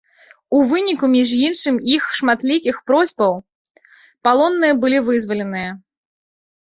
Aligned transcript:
У 0.59 0.61
выніку 0.69 1.05
між 1.15 1.33
іншым 1.47 1.75
іх 1.97 2.07
шматлікіх 2.19 2.75
просьбаў, 2.89 3.33
палонныя 4.29 4.73
былі 4.87 4.97
вызваленыя. 5.11 5.71